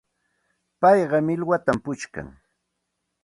[0.79, 2.27] Payqa millwatam puchkan.